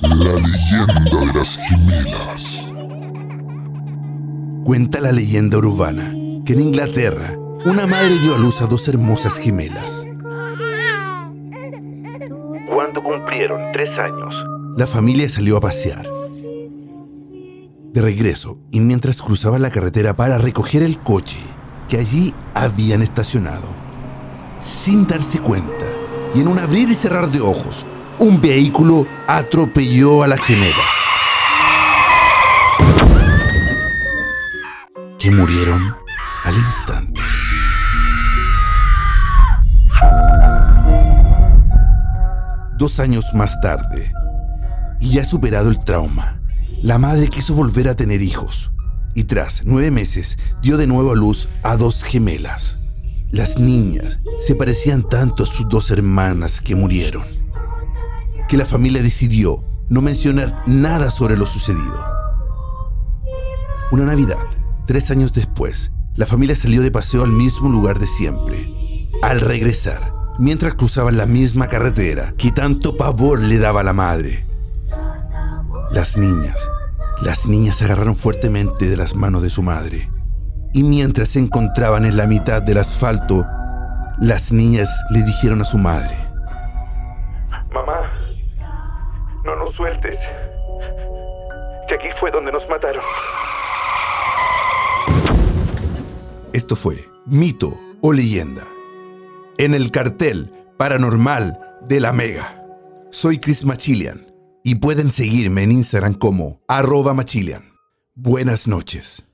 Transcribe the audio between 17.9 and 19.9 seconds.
De regreso, y mientras cruzaban la